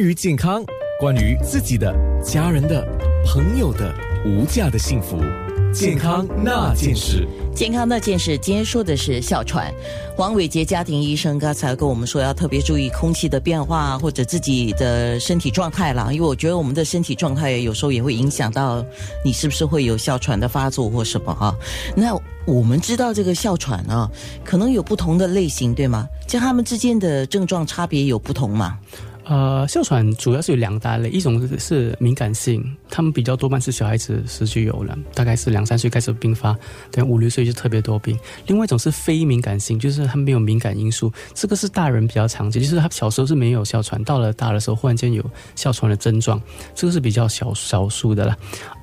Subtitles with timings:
[0.00, 0.64] 于健康，
[0.98, 1.94] 关于自己的、
[2.24, 2.86] 家人的、
[3.26, 5.18] 朋友的无价的幸福，
[5.74, 7.28] 健康那件事。
[7.54, 9.70] 健康那件事，今天说的是哮喘。
[10.16, 16.10] 黄伟杰家庭医生刚才跟我们说，要特别注意空气的变化或者自己的身体状态啦。
[16.10, 18.82] 因为我觉得我们的身体状态有时候也会影响到
[19.22, 21.54] 你是不是会有哮喘的发作或什么哈。
[21.94, 24.10] 那我们知道这个哮喘啊，
[24.44, 26.08] 可能有不同的类型，对吗？
[26.26, 28.78] 像他们之间的症状差别有不同吗？
[29.30, 36.58] 呃，哮喘主要是有两大类，一种是敏感性，他们比较多半是小孩子时就有了，大概是两三岁开始并发，
[36.90, 38.18] 等五六岁就特别多病。
[38.48, 45.24] 另外一种是非敏感性，就是他没有敏感因素，这个是大人比较常见，就是他小时候是没有哮喘，到了大的时候忽然间有
[45.54, 46.42] 哮喘的症状，
[46.74, 48.36] 这个是比较少少数的了。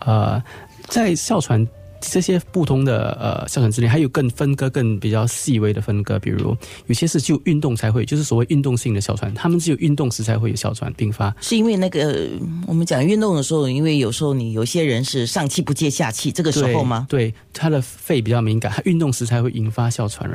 [0.05, 0.41] 呃，
[0.87, 1.67] 在哮喘。
[1.99, 6.55] 这些不同的呃哮喘之类，还有更分割更比较细微的分割，比如
[6.85, 11.35] 有些是就运动才会，就是所谓运动性的哮喘，他们只有运动时才会有哮喘并发。
[11.41, 12.29] 是因为那个
[12.67, 17.07] 我们讲运动的时候，因为有时候你有些人是上气不接下气，这个时候吗？
[17.09, 20.27] 对，他的肺比较敏感，他运动时才会引发哮喘。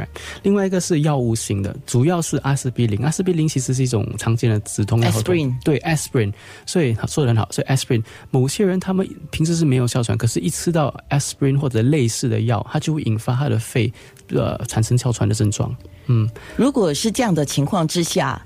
[0.43, 2.99] 另外一个是药物型的，主要是阿司匹林。
[3.05, 5.11] 阿司匹林其实是一种常见的止痛药。
[5.11, 6.33] aspirin 对 aspirin，
[6.67, 7.47] 所以说的很好。
[7.53, 11.52] 所以 aspirin，某些人他们平时是没有哮喘，可是一吃到 aspirin。
[11.59, 13.93] 或者类似的药，它就会引发他的肺，
[14.29, 15.75] 呃，产生哮喘的症状。
[16.07, 18.41] 嗯，如果是这样的情况之下。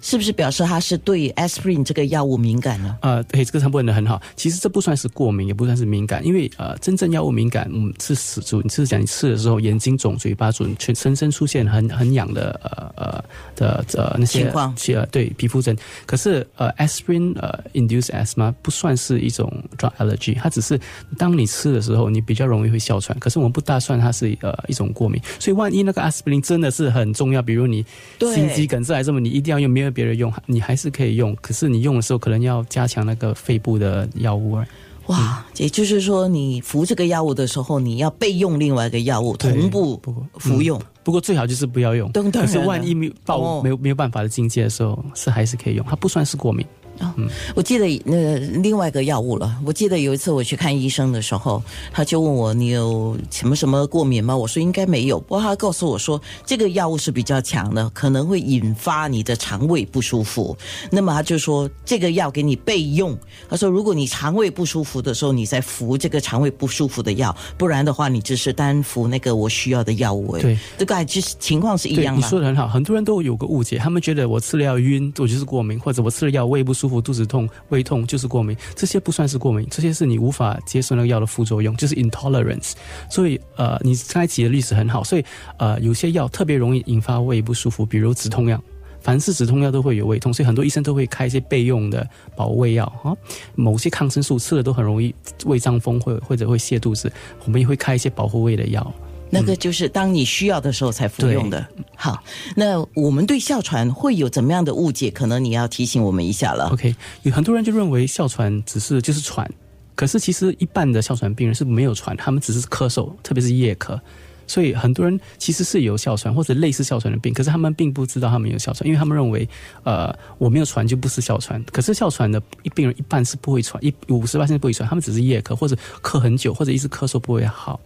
[0.00, 2.96] 是不是表示他是对 aspirin 这个药物敏感呢？
[3.02, 4.20] 呃，对，这个他问的很好。
[4.36, 13.24] 其实这不算是过敏，也不算是敏感，因为呃，真正药物敏感，嗯，是死主，你是讲你吃的时候眼睛肿、嘴巴肿、全身身出现很很痒的呃呃
[13.56, 15.76] 的呃那些情况，呃对皮肤疹。
[16.06, 20.78] 可是呃，aspirin 呃 induced asthma 不算是一种 drug allergy，它只是
[21.16, 23.18] 当你吃的时候，你比较容易会哮喘。
[23.18, 25.20] 可是我们不大算它是呃一种过敏。
[25.40, 27.84] 所以万一那个 aspirin 真的是很重要，比如你
[28.20, 29.87] 心肌梗塞还是什么，你一定要用没有。
[29.90, 34.58] 别人用，你还是可以用，可是你用的时候可能要加强那个肺部的药物。
[35.06, 39.98] 哇，也就是说，你服这个药物的时候，你要备用另外一个药物，同步
[40.34, 40.78] 服用。
[41.02, 46.66] 不过最好就是不要用，可是万一没到没有没有办法的境界的时候，是还是可以用，它不算是过敏。
[47.00, 49.56] 嗯，我记得那另外一个药物了。
[49.64, 54.36] 我记得有一次我去看医生的时候，他就问我你有什么什么过敏吗？
[54.36, 55.18] 我说应该没有。
[55.20, 60.56] 不过他告诉我说，这个药物是比较强的，可能会引发你的肠胃不舒服。
[60.90, 63.16] 那么他就说这个药给你备用。
[63.48, 70.36] 他说如果你肠胃不舒服的时候，你再服这个肠胃不舒服的药，不然的话你只是单服那个我需要的药物。
[70.38, 72.20] 对，这个其实情况是一样的。
[72.20, 76.87] 你说的很好，很多人都有个误解，他们觉得我吃了药晕，我就是过敏，或者我吃了药胃不舒服。
[76.88, 82.72] 腹肚子痛、胃痛就是过敏，这些不算是过敏，这些是你无法接受那个药的副作用，就是 intolerance。
[83.10, 85.24] 所以呃，你刚才举的例子很好，所以
[85.58, 88.62] 呃，有些药特别容易引发胃不舒服，比如止痛药，
[89.00, 93.12] 凡是止痛药都会有胃痛，所以很多医生都会开一些备用的保胃药啊。
[93.54, 97.12] 某些抗生素吃了都很容易胃胀风，或或者会泻肚子，
[97.44, 98.92] 我们也会开一些保护胃的药。
[99.30, 101.66] 那个就是当你需要的时候才服用的。
[101.96, 102.22] 好，
[102.56, 105.10] 那我们对哮喘会有怎么样的误解？
[105.10, 106.68] 可能你要提醒我们一下了。
[106.70, 109.48] OK，有很多人就认为哮喘只是就是喘，
[109.94, 113.98] 可是其实一半的哮喘病人是没有喘，他们只是咳嗽，特别是夜咳。
[114.46, 119.46] 所以很多人其实是有哮喘或者类似哮喘的病，可是他们并不知道他们有哮喘，因为他们认为，
[119.84, 121.62] 呃，我没有喘就不是哮喘。
[121.64, 122.40] 可是哮喘的
[122.74, 127.78] 病人一半是不会喘，一五十八现在不会喘，他们只是夜咳或者咳很久，或者一直咳嗽不会好。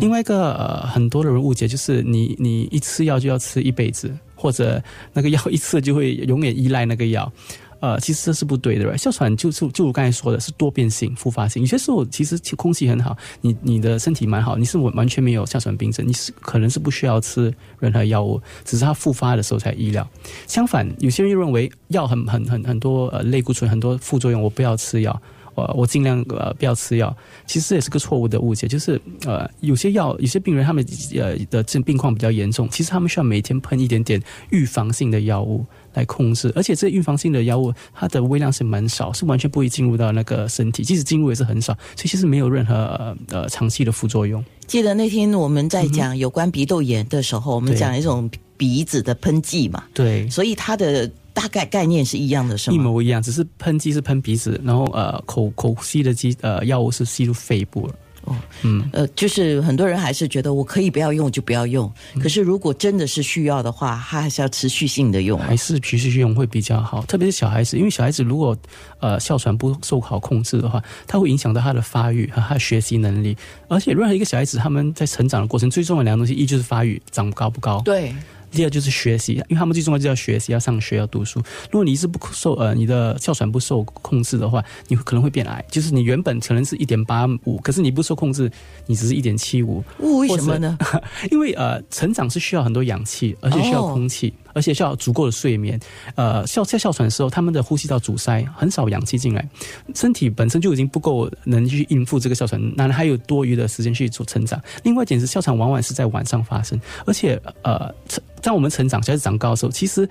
[0.00, 4.82] 另外一个呃，很多的人误解就是你你一吃药就要吃一辈子，或者
[5.12, 7.30] 那个药一次就会永远依赖那个药，
[7.80, 8.98] 呃，其实这是不对的。
[8.98, 11.62] 哮喘就是就我刚才说的是多变性、复发性。
[11.62, 20.08] 有些时候其实空气很好，你你的身体蛮好，你是完完全没有哮喘病症，你是可能是不需要吃任何药物，只是它复发的时候才医疗。
[20.46, 25.22] 相反，有些人又认为药很很很很多呃类固醇很多副作用，我不要吃药。
[25.58, 27.14] 呃，我尽量呃不要吃药，
[27.46, 28.66] 其实也是个错误的误解。
[28.66, 35.64] 就是呃，有些药，有些病人他们呃的这病况比较严重，其实他们需要每天喷一点点预防性的药物
[35.94, 36.52] 来控制。
[36.54, 44.44] 而且这预防性的药物，它的微量是蛮少，是完全不会进入到那个身体，即使进入也是很少，所以其实没有任何呃长期的副作用。
[44.66, 51.10] 记得那天我们在讲有关鼻窦炎的时候，我们讲一种鼻子的喷剂嘛，对，所以它的。
[51.38, 52.74] 大概概念是一样的，是吗？
[52.74, 57.94] 一模一样，只是喷剂是喷鼻子，然后呃口口吸的剂呃药物是吸入肺部了。
[58.24, 61.90] 哦，嗯，呃，就是很多人还是觉得我可以不要用就不要用，
[62.20, 67.02] 可是如果真的是需要的话，它还是要持续性的用，还是持续用会比较好。
[67.06, 68.54] 特别是小孩子，因为小孩子如果
[68.98, 73.36] 呃哮喘不受好控制的话，它会影响到他的发育和他的学习能力。
[73.68, 77.80] 而且任何一个小孩子他们在成长的过程，最重要的两个东西，一就是发育，长高不高。
[77.84, 78.12] 对。
[78.50, 81.40] 第二就是学习，因为他们最重要就是要学习，要上学，要读书。
[81.70, 85.64] 如果你一直不受呃你的哮喘不受控制的话，你可能会变矮。
[85.70, 88.50] 就是你原本可能是一点八五，可是你不受控制，
[88.86, 89.82] 你只是一点七五。
[89.98, 90.76] 为什么呢？
[91.30, 95.78] 因为呃，成长是需要很多氧气，而且需要空气，而且需要足够的睡眠。
[96.16, 99.48] 呃，哮在哮喘的时候，他们的呼吸道阻塞，很少氧气进来，
[99.94, 104.60] 身体本身就已经不够能去应付这个哮喘，哪还有多余的时间去做成长？
[104.82, 107.94] 另外一点是，哮喘往往是在晚上发生，而且呃。
[108.40, 110.08] 在我们成长、小孩子长高的时候，其实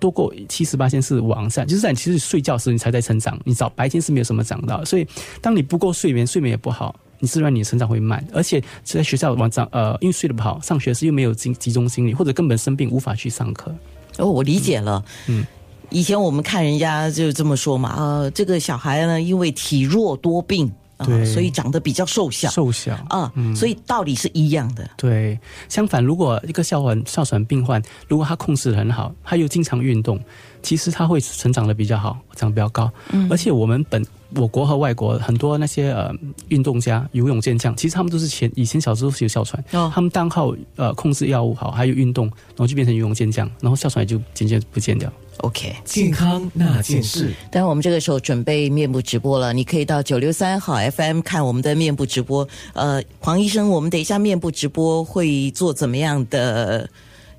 [0.00, 4.84] 多过七十八天是晚上，就是在你其实睡觉时你才在成长，你早白天是没有什么长到。
[4.84, 5.06] 所以，
[5.40, 8.22] 当你不够睡眠，睡眠也不好，你自然你的成长会慢。
[8.32, 13.72] 而且在学校晚上，呃，因为睡得不好，上学时又没有集集中精力，或者根本生病无法去上课。
[14.18, 15.04] 哦，我理解了。
[15.28, 15.46] 嗯，
[15.90, 20.70] 以前我们看人家就这么说嘛，呃，这个小孩呢，因为体弱多病。
[21.06, 24.86] 对，所以长得比较瘦小，瘦小啊，所以道理是一样的。
[24.98, 30.20] 对，相反，如果一个哮喘哮喘病患，如果他控制的很好，他又经常运动，
[30.62, 32.92] 其实他会成长的比较好，长比较高。
[33.12, 34.04] 嗯，而且我们本
[34.36, 36.12] 我国和外国很多那些呃
[36.48, 39.62] 运动家、游泳健将，其实他们都是前以前小时候是有哮喘，
[39.92, 45.12] 他们单靠呃控制药物好，还有运动，然后就变成游泳健将，然后哮喘也就渐渐不见掉。
[45.38, 47.32] OK，健康那件事。
[47.50, 52.46] 当然，我们这个时候准备面部直播了，你可以到九六三好 FM 看我们的面部直播。
[52.74, 56.86] 呃，黄医生，我们等一下面部直播会做怎么样的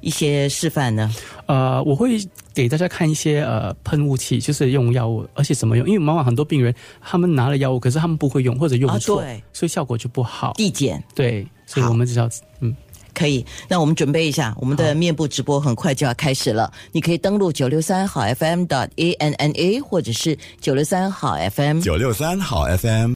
[0.02, 1.10] 一些示范呢？
[1.46, 2.18] 呃，我会
[2.54, 5.88] 给大家看一些呃喷雾器，就是用药物，而且怎么用？
[5.88, 10.54] 因为往往很多病人他们拿了药物，可是他们不会用或者用错，所以效果就不好。
[10.54, 12.76] 递减，对，所以我们只要嗯。
[13.14, 16.72] 可以，那我们准备一下，我们的面部直播很快就要开始了。
[16.94, 23.10] 你可以登录九六三好 FM dot a n n a，或者是九六三好 FM，九六三好 FM。